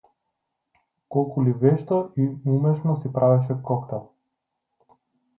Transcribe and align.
Колку 1.07 1.43
ли 1.43 1.51
вешто 1.51 2.11
и 2.17 2.27
умешно 2.45 2.97
си 2.97 3.13
правеше 3.13 3.61
коктел! 3.63 4.09